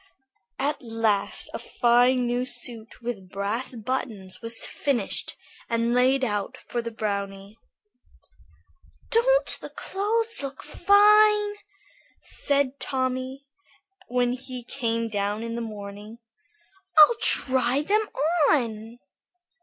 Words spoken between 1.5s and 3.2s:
a fine new suit